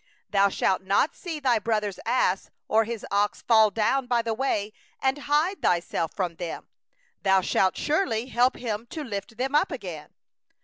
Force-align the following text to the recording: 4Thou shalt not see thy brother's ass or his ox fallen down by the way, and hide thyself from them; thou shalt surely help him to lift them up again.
4Thou 0.33 0.51
shalt 0.51 0.81
not 0.81 1.15
see 1.15 1.39
thy 1.39 1.59
brother's 1.59 1.99
ass 2.07 2.49
or 2.67 2.85
his 2.85 3.05
ox 3.11 3.43
fallen 3.43 3.75
down 3.75 4.07
by 4.07 4.23
the 4.23 4.33
way, 4.33 4.73
and 4.99 5.19
hide 5.29 5.61
thyself 5.61 6.11
from 6.15 6.37
them; 6.37 6.67
thou 7.21 7.39
shalt 7.39 7.77
surely 7.77 8.25
help 8.25 8.55
him 8.55 8.87
to 8.87 9.03
lift 9.03 9.37
them 9.37 9.53
up 9.53 9.71
again. 9.71 10.15